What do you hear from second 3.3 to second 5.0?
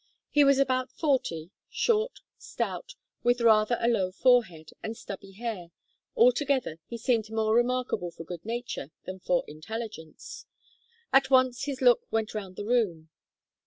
rather a low forehead, and